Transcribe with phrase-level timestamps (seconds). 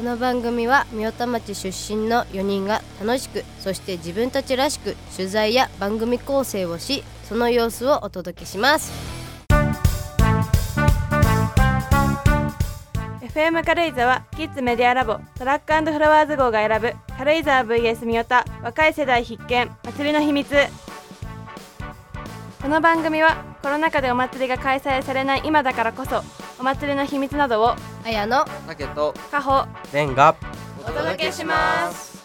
[0.00, 8.90] この番組は御代田町出身の4人が楽しくそして自分たちらしく取材や番組構成をしその様子をお届けします。
[13.20, 20.50] FM 軽井沢キッズメディアラボトラックフラワーズ号が選ぶ軽井沢 VS 三代田若い世代必見祭りの秘密。
[22.62, 26.22] この番組はコロナ禍でお祭りが開催されない今だからこそ
[26.60, 27.74] お祭りの秘密などを
[28.04, 30.36] 綾野竹と加穂レンが
[30.86, 32.22] お届けします。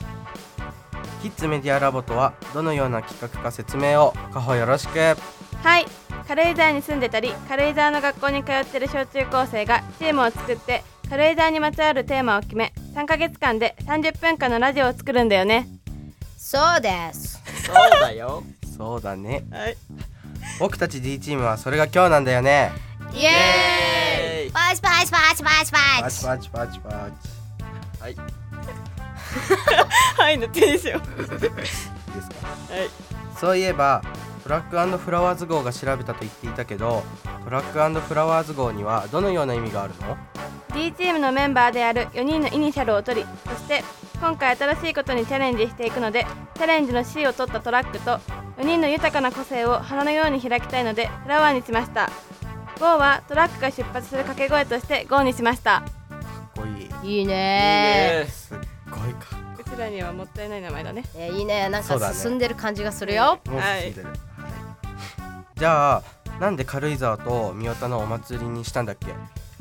[1.21, 4.99] キッズメディアラボとはどのような企画か説明をかほよろしく。
[4.99, 5.85] はい。
[6.27, 15.65] 軽井沢に住んでたり軽井沢の学校に通ってる小中高生がチームを作って軽井沢にまつわるテーマを決め3ヶ月間で30分間のラジオを作るんだよね。
[16.37, 17.41] そうです。
[17.65, 18.43] そうだよ。
[18.75, 19.45] そうだね。
[19.49, 19.77] はい。
[20.59, 22.73] 僕たち D チームはそれが今日なんだよね。
[23.13, 23.94] イエーイ
[24.55, 26.95] パチパチパチパチパパチパチパチパチ。
[28.01, 28.15] はい。
[30.17, 31.51] はいのテンションですか？
[31.51, 31.53] い
[33.37, 34.01] そういえば
[34.43, 37.03] トラックフラワーズ号が調べたと言っていたけど
[37.43, 40.15] トラックフラワーズ号にはどのような意味があるの
[40.73, 43.83] ？D チームのメンバーである4人のイニシャルを取りそして
[44.21, 48.19] 今回新しいことにチャレンジしていくのでチャレンジの C を取ったトラックと
[48.57, 52.09] 4人の豊かな個性を花のように開きたいのでフラワーにしました
[52.79, 55.81] GO はトラックが出発する掛け声として GO にしました。
[55.81, 57.11] かっこいい。
[57.11, 58.23] いいいいね。
[58.23, 58.57] ねすっ
[58.89, 61.03] ごいかっうちらにはもったいない名前だね。
[61.15, 61.69] いやいいね。
[61.69, 63.39] なんか進んでる感じがするよ。
[63.45, 63.57] こいい。
[63.57, 64.17] もう進んでる、はい。
[65.57, 66.03] じゃあ
[66.39, 69.07] なんで軽井沢と三代田のお祭りにしたんだっけ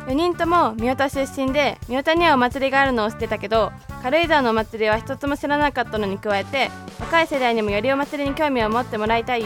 [0.06, 9.44] ？4人とも三代田出身で三代田にはお祭りがあるのを知ってたけど軽井沢のお祭りは一つも知らなかったのに加えて若い世代にもよりお祭りに興味を持ってもらいたい。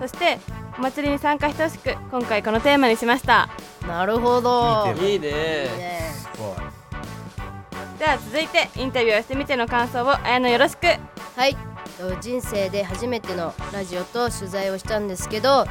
[0.00, 0.38] そして
[0.78, 3.48] お祭りに参加してほしく今回このテーマにしました。
[3.86, 4.94] なるほど。
[5.02, 5.30] いいね。
[5.30, 7.98] ねすごい。
[7.98, 10.86] では続いてインタビューをしてみての感想を綾野よろしく。
[10.86, 11.56] はい。
[11.98, 15.66] と人生で初めてのラジオと取材をしたんですけど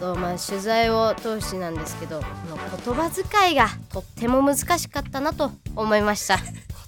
[0.00, 6.36] とまあ取材を通してなんですけどこの言葉遣いがとっても難しかったなと思いました。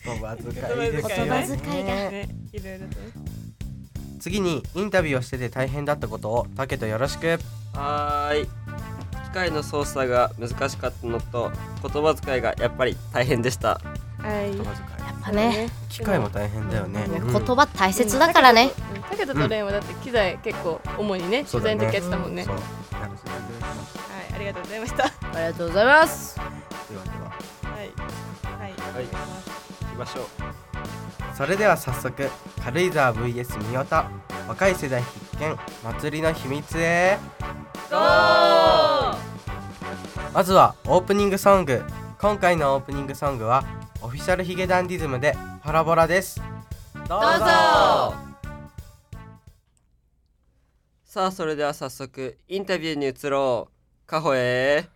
[0.04, 0.50] 言葉遣い。
[0.90, 1.94] ですよ言葉遣いが。
[2.10, 3.39] ね いろいろとね
[4.20, 7.38] 次にインタビューをしてて大変だったことをタケとよろしく。
[7.74, 8.48] はーい。
[9.24, 13.80] 機械の操作が難しかったのと言葉遣いがやっぱり大変でした。
[14.18, 14.54] はい。
[14.54, 15.08] 言葉遣い。
[15.08, 15.70] やっぱね。
[15.88, 17.32] 機械も大変だよね、ねうん。
[17.32, 18.70] 言葉大切だからね。
[18.94, 19.02] うん。
[19.10, 22.34] タケトとレンはだって機材結構主にね取材の時やってたもん。
[22.34, 22.64] ねそうはい
[24.34, 26.42] ありがとうございましたはありがとうございますで
[26.96, 30.69] はではいはいはい行きましょう
[31.40, 32.28] それでは早速
[32.62, 34.10] 軽井沢 VS 三代田
[34.46, 37.16] 若い世代必見祭りの秘密へ。
[37.90, 39.16] ゴー！
[40.34, 41.82] まずはオープニングソング。
[42.20, 43.64] 今回のオープニングソングは
[44.02, 46.42] オフィシャルヒゲダンディズムでパラボラです。
[47.08, 47.24] どうぞ！
[51.06, 53.72] さあそれでは早速インタビューに移ろう。
[54.06, 54.90] カホへ。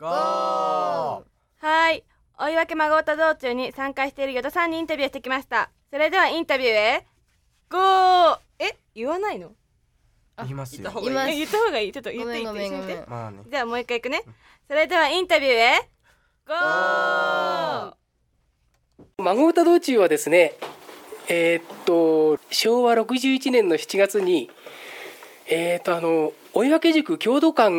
[0.00, 1.22] ゴー！
[1.60, 2.04] はい。
[2.36, 7.06] 追い分け孫歌道中に参加している与田さんにインタビューしてきましたそれではインタビューへ。
[7.70, 8.38] ゴー。
[8.58, 9.52] え言わないの？
[10.38, 10.82] 言いますよ。
[10.82, 11.36] 言った方今がいい。
[11.36, 11.92] え言った方がいい。
[11.92, 13.04] ちょっと言って言って言って。
[13.06, 13.38] まあね。
[13.48, 14.24] じゃあもう一回いくね。
[14.66, 15.88] それではインタビューへ。
[16.48, 17.94] ゴー。
[19.18, 20.54] 孫歌道中はですね
[21.28, 24.50] えーっと昭和61年の7月に
[25.48, 27.70] えーっとあの追分塾郷土館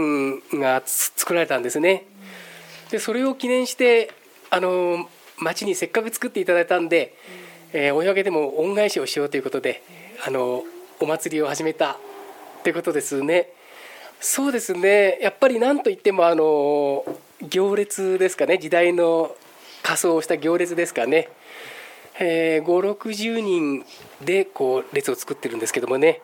[0.57, 2.05] がつ作られたんですね。
[2.91, 4.13] でそれを記念して
[4.51, 7.13] あの町にせっかく作っていただいたんで、
[7.77, 9.83] えー、追分でも恩返しをしようということで
[10.25, 10.63] あの
[11.01, 11.97] お祭りを始めた
[12.63, 13.49] ということですね。
[14.21, 15.19] そうですね。
[15.21, 17.03] やっぱり何といってもあの
[17.49, 18.57] 行列ですかね。
[18.59, 19.35] 時代の
[19.83, 21.27] 仮装をした行列ですかね、
[22.17, 23.85] えー、560人
[24.23, 26.21] でこう列を作ってるんですけどもね。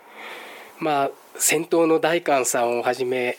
[0.80, 3.38] まあ先頭の大観さんをはじめ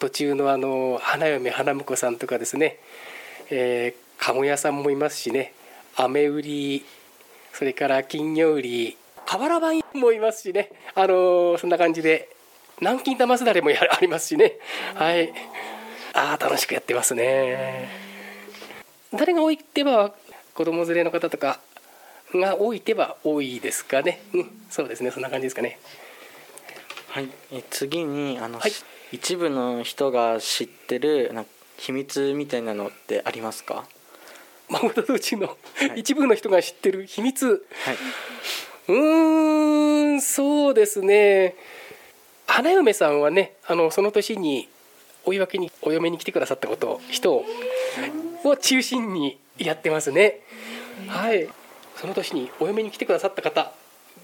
[0.00, 2.76] 途中のあの花嫁花婿さんとかですね、
[3.48, 5.54] えー、鴨屋さんもいますしね。
[5.96, 6.84] 飴売り
[7.56, 8.96] それから金魚売り
[9.26, 10.70] 瓦版もいますしね。
[10.94, 12.28] あのーそんな感じで
[12.80, 14.58] 南京玉すだれもやありますしね。
[14.94, 15.32] はい。
[16.12, 17.88] ああ楽しくやってますね。
[19.12, 20.12] 誰が多いってば
[20.54, 21.60] 子供連れの方とか
[22.34, 24.20] が多いてば多いですかね。
[24.34, 25.10] うんそうですね。
[25.10, 25.78] そんな感じですかね。
[27.08, 28.72] はい、え次にあの、はい。
[29.12, 31.44] 一部の人が知ってるな
[31.78, 33.86] 秘密みたいなのってありますか？
[34.68, 35.56] 孫田道中の
[35.96, 36.00] い。
[36.00, 37.96] 一部の人が知ってる秘密、はい。
[38.88, 41.54] うーんそうですね。
[42.46, 44.68] 花嫁さんはねあのその年に
[45.24, 47.44] お祝いにお嫁に来てくださったことを人を
[48.44, 50.40] を中心にやってますね。
[51.08, 51.48] はい。
[51.96, 53.72] その年にお嫁に来てくださった方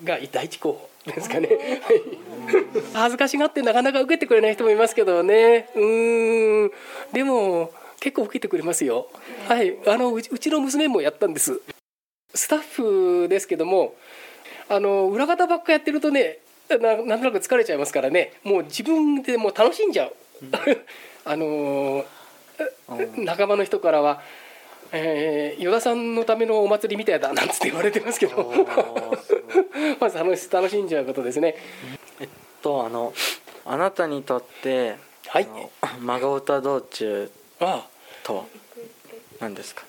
[0.05, 1.49] が第一候補ですかね。
[1.49, 2.03] はい。
[2.93, 5.71] 恥ずかしがってなかなか受けてくれない人もいますけどね。
[5.75, 6.71] うーん。
[7.13, 9.09] でも結構受けてくれますよ。
[9.47, 9.77] はい。
[9.87, 11.61] あのうちの娘もやったんです。
[12.35, 13.95] スタッフですけども
[14.69, 16.39] あの裏方ばっかやってるとね
[16.69, 18.35] ななんとなく疲れちゃいますからね。
[18.45, 20.15] もう自分でもう楽しんじゃう、
[21.25, 22.05] あの
[23.17, 24.23] 仲間の人からは
[24.93, 28.53] 「えー、依田さんのためのお祭りみたいだ」なんつって言われてますけど。
[29.99, 31.57] まず楽し楽しんじゃうことですね。
[32.63, 33.13] とあの
[33.65, 34.95] あなたにとって
[35.27, 35.49] はい。
[35.81, 37.87] あの真顔歌道中あ
[38.23, 38.45] とは
[39.41, 39.85] 何ですか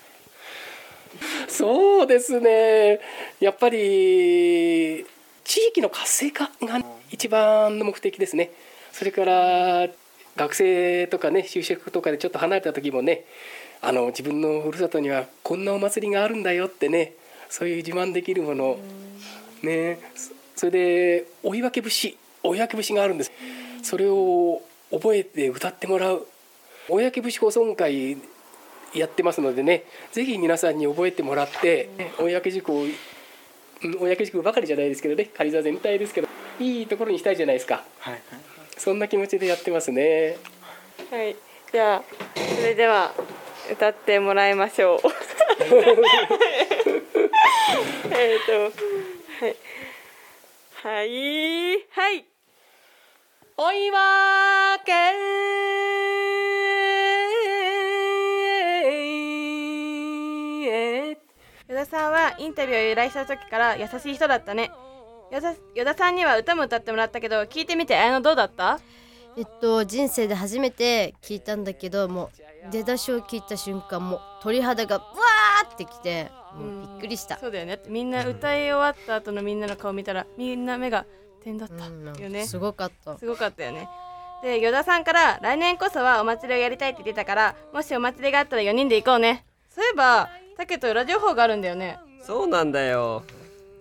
[1.48, 3.00] そうですね。
[3.40, 5.06] やっぱり
[5.44, 8.52] 地域の活性化が一番の目的ですね。
[8.92, 9.90] それから
[10.36, 13.26] 学生とかね就職とかでちょっと離れた時もね
[13.82, 17.14] あの自分のふるさとにはこんなお祭りがあるんだよってね
[17.50, 18.78] そういう自慢できるもの。
[19.62, 20.00] ね。
[20.56, 23.32] それで追い分節追い分節があるんです。
[23.84, 26.28] それを覚えて歌ってもらう。
[26.90, 28.18] 追い分け節放送会
[28.94, 31.90] やってますのでねぜひ皆さんに覚えてもらって
[32.20, 32.92] 追い分け塾をうん
[33.84, 36.28] 追い分け塾ばかりじゃないですけどね仮座全体ですけど
[36.60, 37.84] いいところにしたいじゃないですか。
[38.00, 38.14] はい。
[38.14, 38.22] はい
[38.82, 40.38] そんな気持ちでやってますね。
[41.12, 41.36] はい。
[41.72, 42.04] じゃあ
[42.58, 43.14] それでは
[43.72, 45.00] 歌ってもらいましょう。
[48.12, 48.54] えっと
[49.46, 49.56] はい。
[50.82, 51.86] はい。
[51.92, 52.26] はい。
[53.56, 53.92] 追い
[61.92, 64.72] さんはインタビューを依頼した時から優しい人だったね。
[65.32, 68.80] 与田さんには歌も歌ってもらったけど聞いてみて綾乃どうだった？
[69.38, 72.32] えっと人生で初めて聞いたんだけども
[72.68, 77.38] う出だしを聞いた瞬間もう鳥肌がブワーってきてもうびっくりした。
[77.38, 77.80] そうだよね。
[77.88, 81.06] みんな歌い終わった後のみんなの顔見たらみんな目が
[81.44, 81.88] 点だった。
[81.88, 82.46] うんよね。
[82.46, 83.18] すごかった。
[83.18, 83.88] すごかったよね。
[84.44, 89.46] で与田さんから来年こそはお祭りをやりたいって言ってたからもしお祭りがあったら4人で行こうね。
[89.70, 90.30] そういえば
[90.62, 91.98] 竹と裏情報があるんだよね。
[92.22, 93.24] そうなんだよ。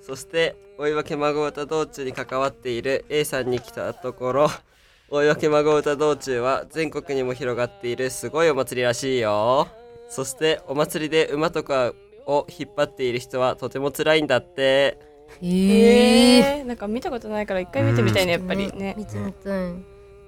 [0.01, 4.51] そして追い分け孫歌道中に関わっている A さんに来たところ
[5.11, 9.69] 追い分け孫歌道中は全国にも広がっているすごいお祭りらしいよ。
[10.09, 11.93] そしてお祭りで馬とか
[12.27, 14.99] を引っ張っている人はとても辛いんだって。
[15.43, 18.95] えええー、なんか見たことないから一回見てみたいねやっぱりね。
[18.97, 19.75] 見てみたい。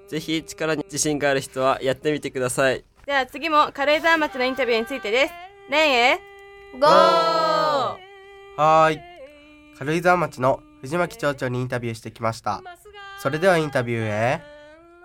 [0.06, 2.84] ぜひ力に自信がある人はやってみてください。
[3.06, 5.32] では次も軽井沢町のインタビューについてです。
[5.70, 6.31] レンへ
[6.72, 6.80] ゴー！
[6.86, 9.00] はーい。
[9.78, 12.62] 軽井沢町の藤巻町長にインタビューしてきました。
[13.18, 14.40] それではインタビューへ。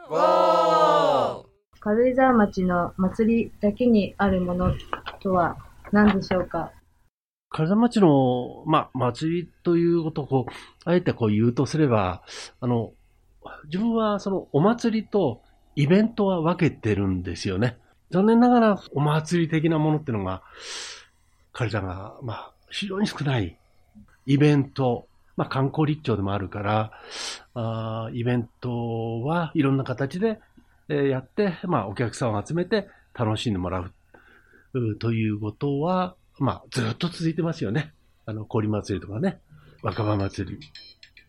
[0.08, 1.44] ゴー！
[1.82, 4.74] 軽井沢町の祭りだけにあるもの
[5.20, 5.58] とは
[5.92, 6.72] 何でしょうか？
[7.50, 10.52] 軽井沢町の、まあ、祭りということをこう、
[10.90, 12.24] あえてこう言うとすれば、
[12.62, 12.94] あの、
[13.66, 15.42] 自分はそのお祭りと
[15.76, 17.78] イベントは分けてるんですよね。
[18.10, 20.44] 残念ながらお祭り的なものっていうのが、
[21.58, 23.58] 彼らが、まあ、非常に少ない
[24.28, 25.08] イベント、
[25.38, 26.92] まあ、観光立町でもあるから、
[27.56, 30.40] あイベントはいろんな形で、
[30.88, 37.92] やって、まあ、お客さんを集めて楽しんでもらうということは、まあ、ずっと続いてますよね。
[38.28, 39.40] あの、氷祭りとかね、
[39.82, 40.60] 若葉祭り、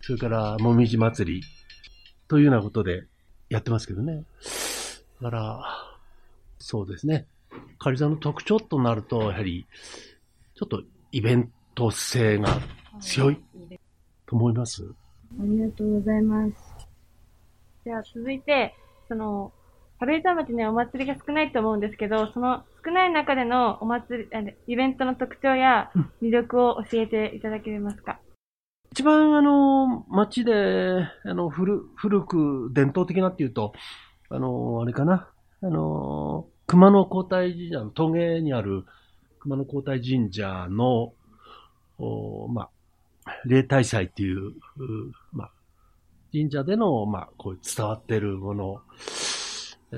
[0.02, 1.42] それから、もみじ祭り、
[2.28, 3.04] というようなことで
[3.48, 4.24] やってますけどね。
[5.22, 5.62] だから、
[6.58, 7.26] そうですね。
[7.78, 9.66] カリザの特徴となると、やはり、
[10.58, 12.48] ちょっとイベント性が
[12.98, 13.38] 強い？
[14.26, 14.82] と思います？
[15.40, 16.52] ありがとうございます。
[17.84, 18.74] じゃあ続いて
[19.06, 19.52] その
[20.00, 28.18] 軽井沢町にはお祭りが少ないと思うんですけどその少ない中でのお祭りあイベントの特徴や魅力を教えていただけますか、
[28.90, 30.52] 一番あの、街で、
[31.24, 33.72] あの、古、古く伝統的なっていうと、
[34.30, 35.30] あの、あれかな、
[35.62, 38.84] あの、熊野皇太神社の峠にある
[39.40, 41.12] 熊野皇太神社の、
[41.98, 44.52] おまあ、例大祭っていう、
[45.32, 45.50] まあ、
[46.32, 48.82] 神社での、まあ、こう伝わってるもの、
[49.92, 49.96] え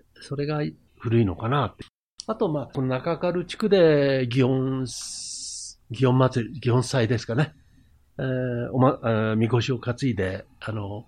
[0.00, 0.62] ーそれが
[0.98, 1.84] 古いのかなって。
[2.26, 4.84] あと、まあ、この中軽地区で、祇園、
[5.90, 7.52] 祇園祭、祇園祭ですかね。
[8.18, 11.04] えーおま、えーみこしを担いで、あの、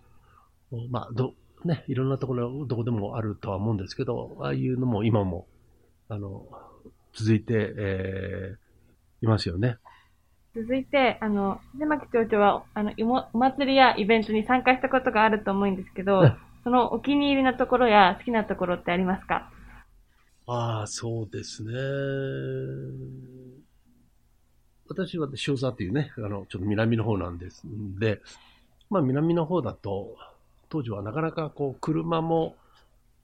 [0.90, 1.32] まあ、ど、
[1.64, 5.46] ね、いろんなところ、どこでもあるとは思うんですけど、ああいうのも今も、
[6.10, 6.46] あの、
[7.16, 8.66] 続いて、えー
[9.22, 9.78] いますよね。
[10.54, 12.92] 続いてあの藤巻町長はあの
[13.32, 19.52] お祭りやイベントに参加したことがあると思うんですけど、うんそのお気に入りのところや好きなところってありますか？
[20.48, 21.72] ああ、そうですね。
[24.88, 28.20] 私は塩沢っていうね、あの、ちょっと南の方なんですんで、
[28.90, 30.16] まあ南の方だと、
[30.68, 32.56] 当時はなかなかこう、車も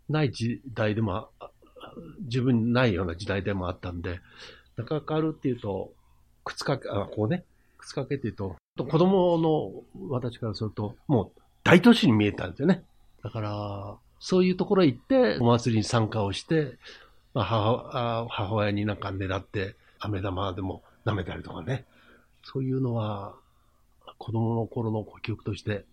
[0.09, 1.51] ない時代でも、あ
[2.27, 4.21] 十分ないような時代でもあったんで、
[4.77, 5.93] 中軽っていうと、
[6.45, 7.45] 靴掛け、あ、こうね、
[7.79, 12.85] 靴掛けっていうと、子供の私からすると、もう大都市に見えたんですよね。
[13.23, 16.79] だから、そういうところへ行って、お祭りに参加をして、
[17.35, 21.85] まあ、母母親になんかねだって、飴玉でも舐めたりとかね。
[22.45, 23.35] そういうのは、
[24.19, 25.85] 子供の頃の記憶として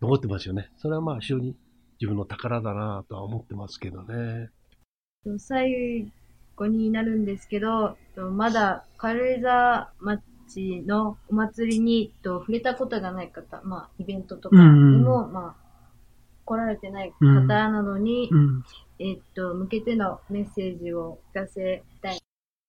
[0.00, 0.70] 残ってますよね。
[0.78, 1.56] それはまあ非常に
[2.00, 4.50] 自分の宝だなとは思ってますけどね。
[5.38, 6.10] 最
[6.56, 15.60] 後になるんですけど、まだ軽井沢町のお祭りにと触れたことがない方、まあイベントとかにも、まあ
[16.44, 18.64] 来られてない方なのに、うん。
[18.98, 22.18] えっと、向けてのメッセージを聞かせたい。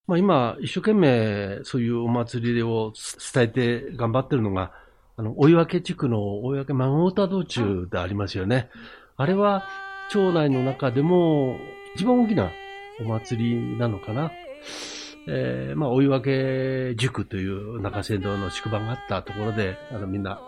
[0.07, 2.93] まあ今、一生懸命そういうお祭りを
[3.33, 4.71] 伝えて頑張ってるのが、
[5.17, 8.69] あの、追分地区の追分孫歌道中でありますよね。
[9.17, 9.63] あれは、
[10.09, 11.57] 町内の中でも
[11.95, 12.51] 一番大きな
[12.99, 14.31] お祭りなのかな。
[15.27, 20.41] えー、まあ、追分塾という中山道の宿場があったところで、あの、みんな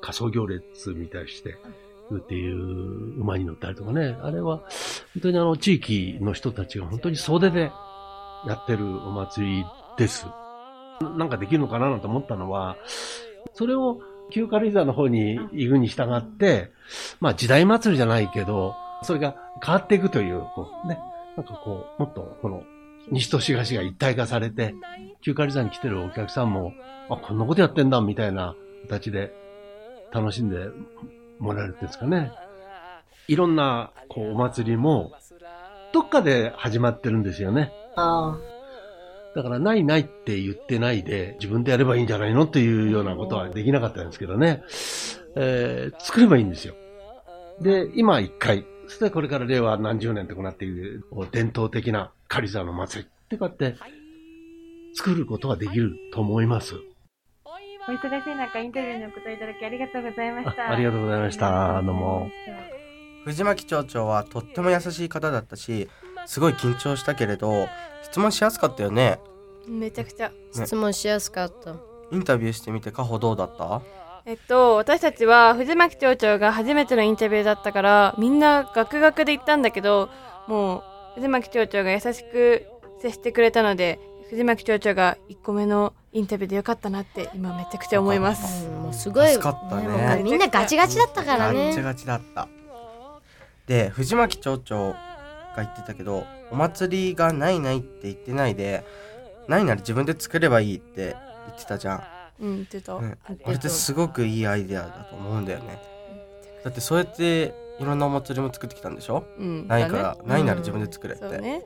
[0.00, 1.56] 仮装行列みたいして、
[2.14, 4.16] っていう馬に乗ったりとかね。
[4.22, 4.58] あれは、
[5.14, 7.72] 本当にあの、地域の人たちが本当に総出で
[8.46, 9.64] やってるお祭り
[9.98, 10.26] です。
[11.00, 12.76] なんかできるのかななんて思ったのは、
[13.54, 14.00] それを
[14.30, 16.72] 旧軽井沢の方に行くに従って、
[17.20, 20.98] まあ時代祭りじゃないけど、それが変わっていくという、こうね、
[21.36, 22.62] なんかこう、もっとこの
[23.10, 24.74] 西と東が一体化されて、
[25.20, 26.72] 旧軽井沢に来てるお客さんも、
[27.08, 28.54] あ、こんなことやってんだ、みたいな
[28.88, 29.32] 形で
[30.12, 30.68] 楽しんで
[31.38, 32.32] もらえるっていうんですかね。
[33.28, 35.12] いろんな、こう、お祭りも、
[35.92, 37.72] どっかで始まってるんですよね。
[37.96, 38.38] あ
[39.34, 44.62] だから、ないないって言ってないで、自分でやればいいんじゃないのっていうようなことはできなかったんですけどね。
[45.36, 46.74] えー、作ればいいんですよ。
[47.60, 53.78] で、今一回、そしてこれから令和何十年とかなっている、こう伝統的な軽井沢の祭りってこうやって、
[54.94, 56.74] 作ることができると思います。
[57.88, 60.62] お忙しい中、インタビューにお答えいただきありがとうございました。
[60.68, 61.82] あありがとうございました。
[61.82, 62.30] どうも。
[63.24, 65.88] 藤巻町長はとっても優しい方だったし
[66.26, 67.68] すごい緊張したけれど
[68.04, 69.18] 質問しやすかったよね
[69.66, 70.30] めちゃくちゃ。
[70.52, 71.74] 質問しやすかった。
[72.12, 73.82] インタビューしてみてカホどうだった？
[74.26, 80.10] えっと、私たちは藤巻町長が初めてのインタビューだったから、みんなガクガクで行ったんだけど、
[80.48, 80.82] もう
[81.14, 82.66] 藤巻町長が優しく
[83.00, 88.66] 接してくれたので、藤巻町長が1個目のインタビューでよかったなって今めちゃくちゃ思います。
[88.66, 91.80] うんもうすごい、助かったねみんなガチガチだったからガねチ。
[91.80, 92.48] ガチだった
[93.66, 94.98] で藤巻町長が
[95.56, 98.84] 言ってたけどお祭りがないないって言ってないで
[99.48, 101.16] ないなら自分で作ればいいって
[101.46, 102.02] 言ってたじゃん、
[102.40, 103.00] うん、言ってた。
[103.00, 105.80] ね、これってすごくいいアイデアだと思うんだよね。
[106.64, 109.24] だってそうやっていろんなお祭りも作ってきたんでしょ？
[109.38, 110.20] うん、ないから、だね。
[110.24, 111.62] ないなら自分で作れって、そうね。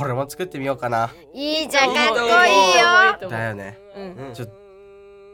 [0.00, 1.10] 俺も作ってみようかな。
[1.32, 3.26] いいじゃん、かっこいいよ。
[3.26, 3.78] よだよね。
[3.96, 4.34] うん。
[4.34, 4.46] ちょ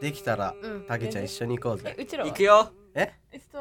[0.01, 0.85] できたらうん。
[0.87, 1.95] たけちゃん一緒に行こうぜ。
[1.99, 2.31] えうちらは？
[2.31, 2.71] 行くよ。
[2.95, 3.13] え？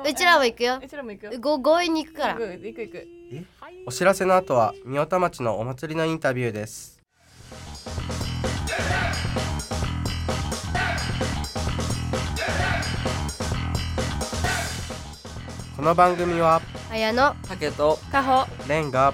[0.07, 0.79] うちらも行くよ。
[0.83, 0.87] う。
[0.87, 1.31] ちらも行くよ。
[1.39, 2.33] ご強引に行くから。
[2.33, 2.39] 行。
[2.39, 3.07] く行く行く。
[3.87, 7.01] お知らせの後は三代田町のお祭りのインタビューです
[15.83, 18.67] の番組は綾野、竹とかほ。
[18.69, 19.13] レンが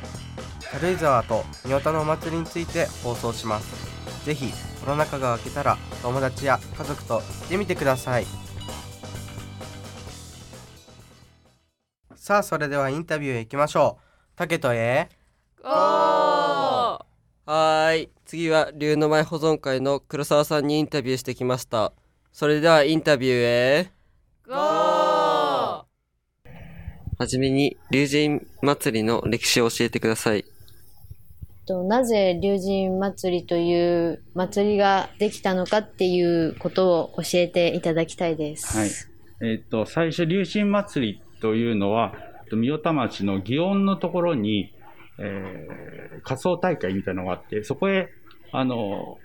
[0.71, 4.23] 軽井沢と三代田のお祭りについて放送します。
[4.23, 8.27] ぜひコロナ禍が明けたら友達や家族と行ってみてください。
[12.15, 14.03] さあそれではインタビューへ行きましょう。
[14.35, 15.09] 竹とへ
[15.63, 15.69] おー。
[15.69, 18.09] はーい。
[18.25, 21.93] 次は龍の舞保存会の黒沢さんにインタビューしてきました。
[22.31, 23.91] それではインタビューへ。
[24.47, 24.88] ゴー
[27.19, 30.45] はじめに龍神祭りの歴史を教えてください
[31.67, 38.75] となぜ龍神祭りという祭りができたのかっていうことを教えていただきたいです。
[38.75, 38.89] はい。
[39.41, 44.73] えっ、と、最初、龍神祭りというのは、えっと三代田町の祇園のところに、
[45.19, 48.09] えー仮装大会みたいなのがあって、そこへ、
[48.51, 49.19] あの、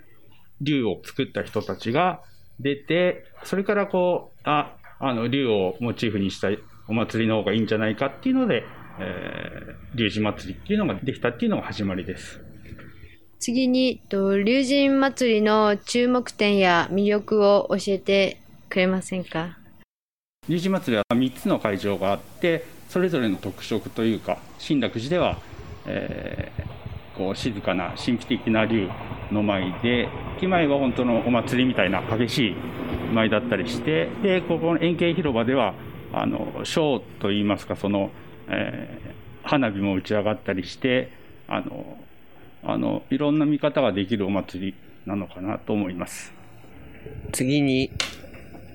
[0.61, 2.21] 龍を作った人たちが
[2.59, 6.49] 出て、それからこう、あ、あの、龍をモチーフにした
[6.87, 8.63] お祭りの方がいいんじゃないかっていうので、
[8.99, 12.41] えー、龍神祭りっていうのができたっていうのが始まりです。
[13.39, 19.57] 次に、と龍神祭りの注目点や魅力を教えてくれませんか？
[20.47, 25.39] 龍神祭りは3つの会場があってそれぞれの特色というか新楽寺では、
[25.85, 26.75] えー
[27.15, 28.89] こう静かな神秘的な龍
[29.31, 32.55] の舞で、木舞は本当のお祭りみたいな激しい
[33.13, 35.73] 舞だったりして、で、ここの円形広場では、
[36.17, 38.09] あの、ショーといいますか、その、
[38.47, 41.11] えー、花火も打ち上がったりして、
[41.45, 41.97] あの、
[42.63, 46.33] あの、いろんな見方ができるお祭りなのかなと思います。
[47.33, 47.91] 次に、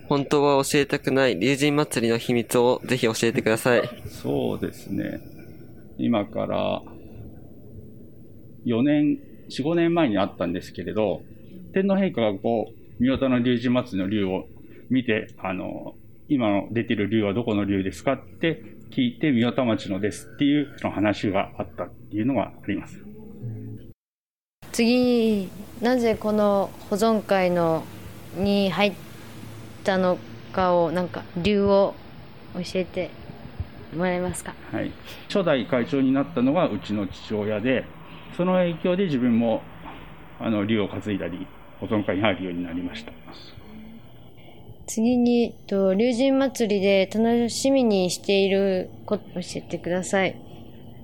[0.06, 3.88] 本当は教えたくない龍神祭りの秘密をぜひ教えてください。
[4.06, 5.20] そうですね。
[5.96, 6.82] 今から
[8.66, 9.18] 4年、
[9.48, 11.22] 4、5年前にあったんですけれど、
[11.72, 12.70] 天皇陛下がこ
[13.00, 14.46] う、御代田の龍神祭りの龍を
[14.90, 15.94] 見て、あの、
[16.32, 23.04] 今の出てる龍はどこの龍ですかって聞いて、御代田町のですっていうの話があったっていうのがあります。
[24.70, 25.48] 次、
[25.82, 27.82] なぜこの保存会の
[28.36, 28.92] に入っ
[29.82, 30.18] たの
[30.52, 31.96] かを、なんか、龍を
[32.54, 33.10] 教えて
[33.96, 34.54] もらえますか？
[34.70, 34.92] はい。
[35.26, 37.84] 初代会長になったのがうちの父親で、
[38.36, 39.62] その影響で自分も、
[40.38, 41.44] あの、竜を担いだり、
[41.80, 43.10] 保存会に入るようになりました。
[44.92, 50.34] 次に、と、龍神祭りで楽しみにしていること教えてください。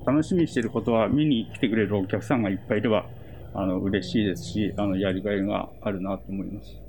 [0.04, 3.06] 楽しみにしていることは、見に来てくれるお客さんがいっぱいいれば、
[3.54, 6.82] あの、嬉しいですし、あの、やりがいがあるなと思います。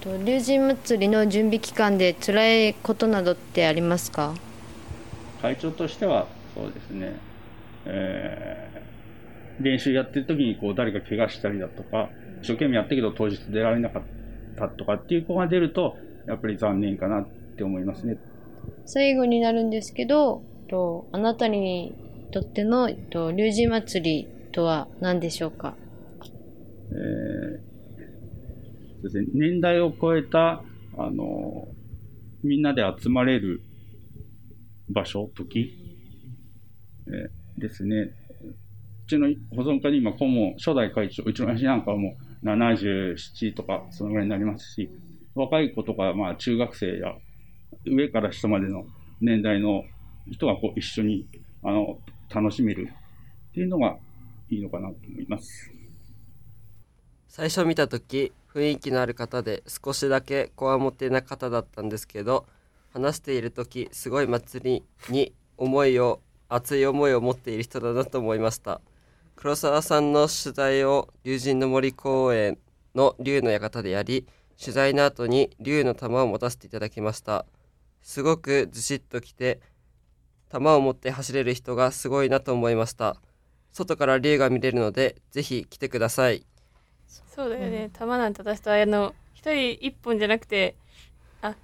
[0.00, 4.34] と龍神祭りの準備期間で辛いことなどってありますか？
[5.42, 7.16] 会長としてはそうですね、
[7.86, 12.08] えー、練習やってる時にこう誰か怪我したりだとか
[12.42, 14.08] 一生懸命やったけど当日出られなかった
[14.66, 15.96] とかっていう子が出ると
[16.26, 18.18] やっぱり残念かなって思いますね。
[18.84, 21.94] 最後になるんですけどとあなたに
[22.32, 25.74] とってのと龍神祭りとは何でしょうか、
[26.90, 27.68] えー
[29.02, 30.62] ですね、年代を超えた、
[30.96, 31.68] あの、
[32.42, 33.62] みんなで集まれる
[34.90, 35.72] 場所、時、
[37.06, 38.10] えー、ですね。
[39.06, 44.90] うちの保存会に今顧問、初代会長、うちの親父なんかはもう77とかそのぐらいになりますし、
[45.34, 47.14] 若い子とか、まあ中学生や
[47.86, 48.86] 上から下までの
[49.20, 49.84] 年代の
[50.30, 51.26] 人がこう一緒に
[51.62, 51.98] あの
[52.32, 52.88] 楽しめる
[53.50, 53.96] っていうのが
[54.50, 55.72] いいのかなと思います。
[57.28, 62.46] 最初見た時雰囲気のある方で少しだけこわもてな方だったんですけど
[62.92, 68.80] 話している時すごい祭りに思いを熱い思いを持っている人だなと思いました
[69.40, 72.58] 黒沢さんの取材を龍神の森公園
[72.96, 74.26] の龍の館でやり
[74.60, 77.46] 取材の後に龍の玉を持たせていただきました。
[78.02, 79.60] すごくずしっときて
[80.48, 83.14] 玉を持って走れる人がすごいなと思いました。
[83.70, 86.44] 外から龍が見れるのでぜひ来てください。
[87.06, 90.74] そうだよね、玉なんて私とあの一人一本じゃなくて
[91.42, 91.54] あ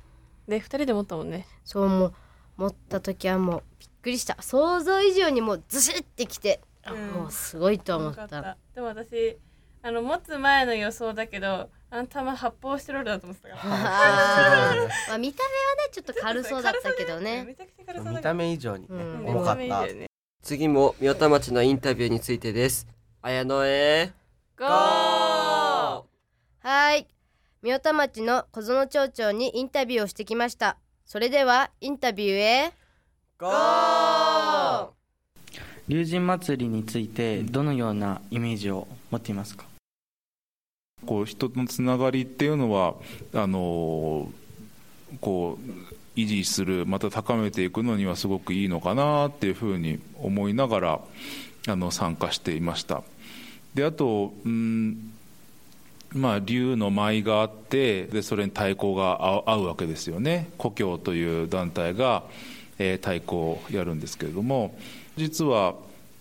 [0.47, 1.49] で二人で持ったもんね。
[1.65, 2.15] そうもう
[2.57, 4.41] 持った時はもうびっくりした。
[4.41, 6.61] 想像以上にもうずしってきて、
[6.93, 8.57] うん、もうすごいと思った。
[8.75, 9.39] でも私
[9.83, 13.71] あの持つ前の予想だけどあの玉発泡スチロールだと思ってたから。
[15.09, 17.57] まあ見た目はねちょっと軽そうだったけどね。
[17.87, 19.87] 見た目以上に、ね、重かった、
[20.43, 22.87] 次も宮田町のインタビューについてです。
[23.23, 24.13] 綾野へ
[24.59, 24.69] ゴー！
[26.61, 27.07] はい。
[27.63, 30.77] 宮田町の小園町長にインタビューをしてきました。
[31.07, 32.73] それではインタビューへ。
[33.39, 34.04] ゴー
[35.87, 39.67] 龍神祭りについてどのようなイメージを持っていますか？
[41.05, 42.95] こう人のつながりっていうのは
[43.35, 44.31] あの
[45.21, 51.01] こう維持するまた高めていくのにはすごくいいのかなっていうふうに思いながら
[51.69, 53.03] あの参加していました。
[53.75, 55.11] であとうん
[56.15, 60.49] まあ、竜の舞があってでそれに太鼓が合うわけですよね。
[60.57, 62.23] 故郷という団体が、
[62.79, 64.79] えー、太鼓をやるんですけれども
[65.17, 65.75] 実は、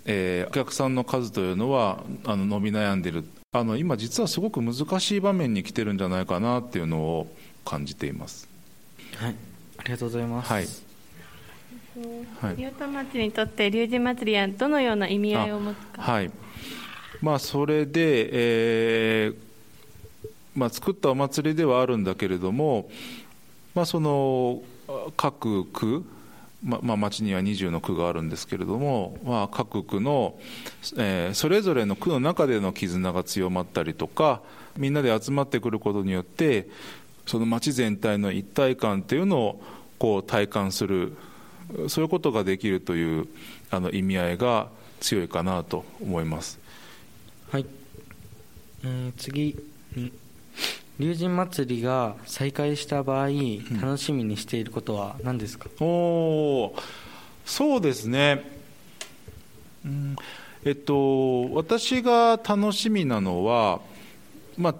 [0.05, 3.25] えー、お客さんの数というのはあの伸び悩んでる。
[3.55, 7.27] あの今実はすごく難しい場面に来てるんじゃないかなっていうのを
[7.63, 8.47] 感じています。
[9.15, 9.35] はい。
[9.77, 10.67] ありがとうございます、はい。
[12.41, 16.01] はい、竜田町にとって龍神祭りはどのような意味合いを持つか。
[16.01, 16.31] はい。
[17.21, 18.29] まあ、それで、
[19.25, 19.35] えー
[20.55, 22.89] まあ、作ったお祭りではあるんだけれども、
[23.75, 24.61] まあ、その
[25.15, 26.05] 各区、
[26.63, 30.35] ままあ、町には20の区があるんですけれども、まあ、各区の、
[30.97, 34.41] えー、それぞれの区の中での絆が強まったりとか
[34.77, 36.69] みんなで集まってくることによって
[37.25, 39.63] その町全体の一体感っていうのを
[39.99, 41.17] こう体感する
[41.87, 43.27] そういうことができるという
[43.69, 46.59] あの意味合いが強いかなと思います。
[47.51, 47.65] はい、
[48.83, 49.55] えー、次
[49.95, 50.11] に
[50.99, 53.29] 龍神祭りが再開した場合、
[53.81, 55.67] 楽しみにしていることは何ですか？
[55.81, 56.75] お
[57.45, 58.49] そうですね、
[59.83, 60.15] うん、
[60.63, 63.81] えっと、私が楽しみなのは、
[64.57, 64.75] まあ、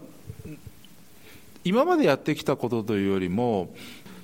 [1.64, 3.74] 今までやってきたことというよりも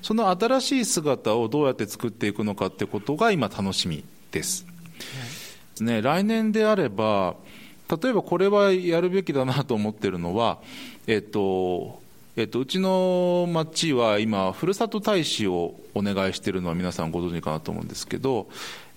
[0.01, 4.65] その新しい姿をどうやって作っていくのかってことが今楽しみです。
[5.81, 7.35] ね、来年であれば
[8.01, 10.59] 例えばこれはやるべきだなと思っているのは、
[11.09, 11.99] えっと
[12.35, 18.47] えっと、うちの町は今ふるさと大使をお願いしているのは皆さんご存知かなと思うんですけど、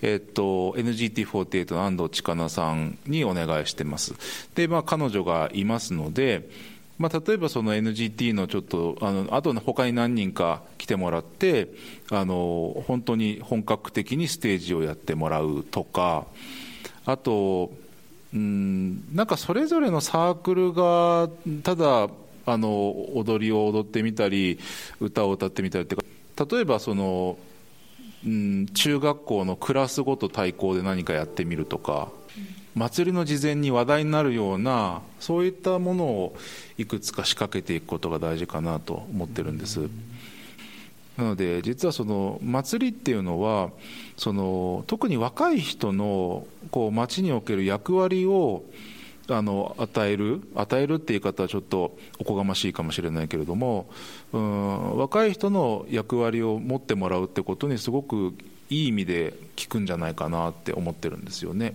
[0.03, 4.15] えっと、NGT48 の安藤千佳奈さんにお願いしてます。
[4.55, 6.49] で、まあ、彼女がいますので、
[6.99, 11.69] まあ、例えばその NGT のちょっとあのあと他に何人か来てもらって
[12.11, 16.27] あの本当に本格的にステージをやってもらうとか
[17.07, 17.73] あと
[18.35, 21.29] うんなんかそれぞれのサークルが
[21.63, 22.09] ただ
[22.47, 24.59] あの踊りを踊ってみたり
[25.01, 26.03] 歌を歌ってみたりってか
[26.51, 27.37] 例えばその、
[28.27, 32.09] うん、中学校のクラスごと対抗で何かやってみるとか
[32.75, 36.37] 祭りの事前に話題になるようなそういったものを
[36.79, 39.91] いくつか仕掛けていくことが大事かなと思ってるんです。
[41.23, 43.71] なので実はその祭りっていうのは
[44.17, 48.65] その特に若い人のこう町における役割を
[49.29, 53.87] あの与える与えるって言い方はちょっとおこがましいかもしれないけれども
[54.33, 58.35] うん若い人の役割を持ってもらうってことにすごく
[58.69, 61.75] いい意味で効くんじゃないかなって思ってるんですよね。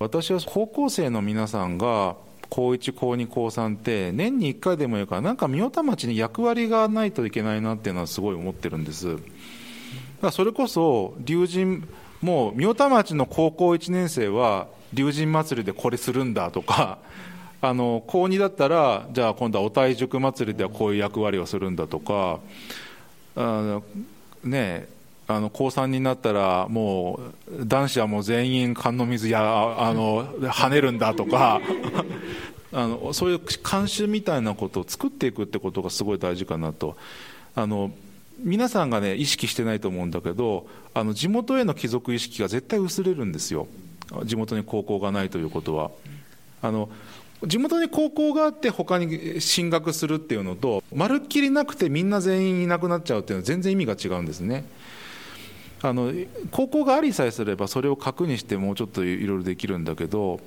[0.00, 2.16] 私は高校生の皆さんが
[2.54, 9.16] 高1高2高3って年に1回でもいいからなんか三代田町に役割がないといけないなっていうのはすごい思ってるんです。
[9.16, 9.22] だか
[10.22, 11.82] らそれこそ龍神
[12.22, 16.98] もう三代田町の高校1年生は龍神祭りでこれするんだとか
[17.60, 22.38] あの高2だったらじゃあ今度はお体塾祭りではこういう役割をするんだとか
[23.34, 23.82] あの
[24.44, 24.86] ね
[25.26, 29.40] あの高3になったらもう男子はもう全員寒の水や
[29.78, 31.60] あの跳ねるんだとか
[32.72, 36.96] あのそういう慣習みたいなことを作っていくってことがすごい大事かなと。
[37.54, 37.92] あの
[38.40, 43.68] 皆さんがね意識してないと思うんだけどあの地元への帰属意識が絶対薄れるんですよ。
[44.24, 45.90] 地元に高校がないということは。
[46.60, 46.88] あの
[47.46, 54.64] 地元に高校があって他に進学するっていうのとまるっきりなくてみんな全員いなくなっちゃうっていうのは全然意味が違うんですね。
[55.84, 56.12] あの
[56.50, 60.40] 高校がありさえすればそれを核にしてもうちょっといろいろできるんだけど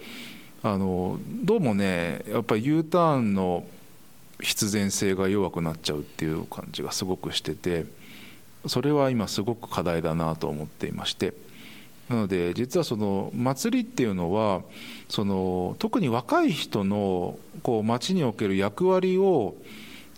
[0.63, 3.63] あのどうもねやっぱり U ターンの
[4.41, 7.85] 必然性が弱くなっちゃうっていう感じがすごくしてて
[8.65, 11.33] それは今すごく課題だなと思っていまして。
[12.09, 14.61] なので実はその祭りっていうのは
[15.09, 19.55] その特に若い人のこう町における役割を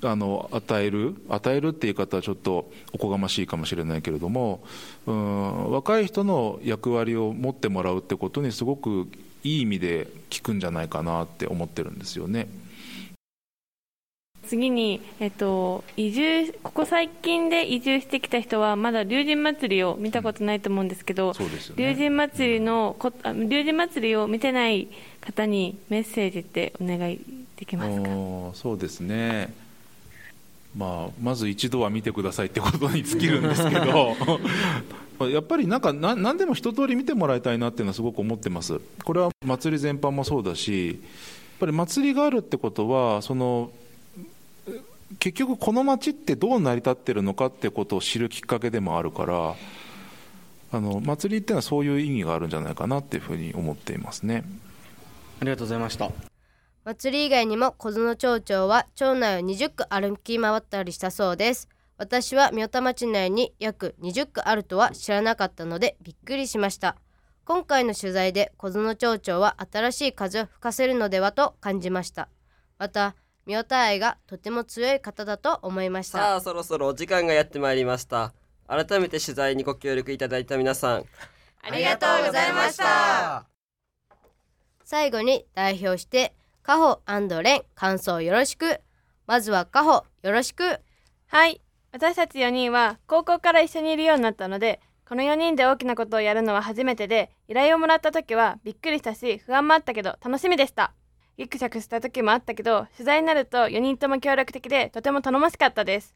[0.01, 4.61] あの与える与えるって言い方はちょっとおこがましいかもしれないけれども
[5.05, 9.07] うん若い人の役割を持ってもらうってことにすごく
[9.43, 12.47] いい意味で効くんじゃないかなって思ってるんですよね。
[14.47, 21.93] 次に、えっと、移住ここ最近で移住してきた人はまだ龍神祭りを見たことないと思うんですけど、そう龍ね。
[21.93, 24.87] 神祭りのこあ龍神祭りを見てない
[25.21, 27.19] 方にメッセージってお願い
[27.57, 28.09] できますか？
[28.55, 29.53] そうですね、
[30.75, 34.15] まあ、まず一度は見てくださいってことに尽きるんですけど
[35.27, 38.79] やっぱりなんかな何でも一通り見てもらいたいなっていうのはすごく思ってます。
[39.03, 40.97] これは祭り全般もそうだしやっ
[41.59, 43.71] ぱり祭りがあるってことはその
[45.19, 49.55] 結局この街ってどう成り立ってるのかってことを知るきっかけでもあるから
[50.71, 54.43] あの祭りっていうのはそういう意味があるんじゃないかなっていうふうに思っていますね。
[55.41, 56.28] ありがとうございました。
[56.85, 61.67] 祭り以外にも小園町長は町内を20区歩き回ったりしたそうです。
[61.97, 66.95] 私は三代田町内に約20区あるとは知らなかったのでびっくりしました。
[67.43, 72.29] 今回の取材で小園町長は新しい風を吹かせるのではと感じました。
[72.77, 73.15] また
[73.45, 76.19] 三代田愛がとても強い方だと思いました。
[76.19, 78.33] さあそろそろお時間がやってまいりました。
[78.67, 81.05] 改めて取材にご協力いただいた皆さん。
[81.61, 83.45] ありがとうございました。
[84.85, 86.33] 最後に代表して
[86.69, 86.99] カホ
[87.41, 88.79] レン感想よろしく。
[89.25, 90.79] まずはカホよろしく。
[91.25, 91.61] はい。
[91.91, 100.93] 私たち4人は高校から一緒にいるようになったのでこの4人で大きなことをやるのは初めてで依頼をもらった時はびっくりしたし不安もあったけど楽しみでした。
[101.39, 106.15] ギクシャクした時もあったけど取材になると4人とも協力的でとても頼もしかったです。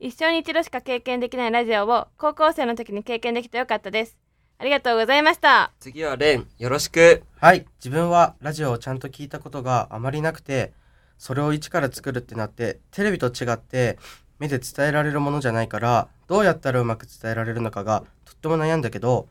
[0.00, 4.16] 一生に一度しか経験できないラジオを高校生の時に経験できてよかったです。
[4.62, 5.72] ありがとうございました。
[5.80, 7.24] 次はレンよろしく。
[7.40, 10.72] はい自分はラジオをちゃんと聞いたことがあまりなくて
[11.18, 13.98] それを一から作るってなってテレビと違って
[14.38, 19.26] 目で伝えられるものじゃないからどうやったらうまく伝えられるのかがとっても悩んだけど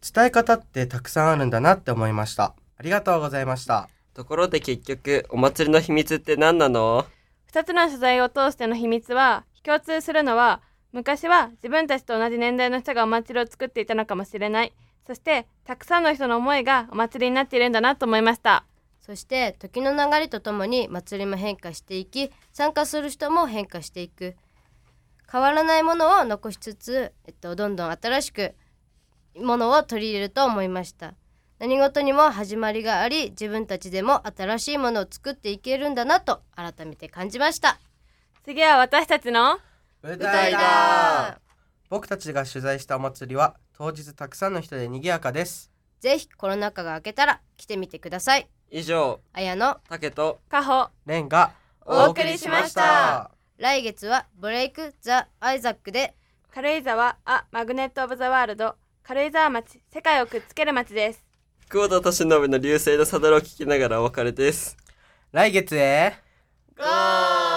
[0.00, 2.54] 伝え方ってたくさんあるんだなって思いました。
[2.78, 3.90] ありがとうございました。
[4.14, 7.04] ところで結局お祭りの秘密って何なの
[7.52, 14.72] ？2つの取材を通しての秘密は共通するのは昔は自分たちと同じ年代の人がお祭りを作っていたのかもしれない。
[15.06, 18.64] そしてたくさんの人の思いがお祭りになっているんだなと思いました。
[19.00, 24.36] そして時の流れとともに祭りも変化していき参加する人も変化していく。
[25.30, 28.54] 変わらないものを残しつつ、えっと、どんどん新しく
[29.36, 31.14] ものを取り入れると思いました。
[31.60, 37.78] 何事にも始まりがあり自分たちでも新しいものを作っていけるんだなと改めて感じました。
[38.44, 39.58] 次は私たちの
[40.02, 41.40] 舞台だ。
[41.90, 45.70] 僕たちが取材したお祭りは当日たくさんの人で賑やかです。
[46.00, 48.48] ぜひコロナ禍が明けたら来てみてください。
[48.70, 51.52] 以上綾野竹とカホレンが
[51.84, 53.30] お送りしました。
[53.58, 56.14] 来月はブレイク・ザ・アイザックで
[56.54, 61.22] 軽井沢ア・マグネット・オブ・ザ・ワールド軽井沢町世界をくっつける町です。
[61.68, 64.76] 久保田利伸の流星のサドルを聞きながらお別れです。
[65.32, 66.14] 来月へ。
[66.76, 67.49] ゴー